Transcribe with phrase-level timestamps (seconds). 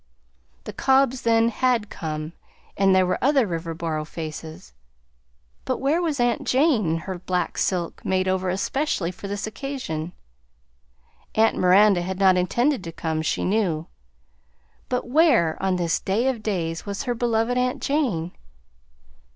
[0.63, 2.33] The Cobbs, then, had come,
[2.75, 4.73] and there were other Riverboro faces,
[5.63, 10.13] but where was aunt Jane, in her black silk made over especially for this occasion?
[11.35, 13.85] Aunt Miranda had not intended to come, she knew,
[14.89, 18.31] but where, on this day of days, was her beloved aunt Jane?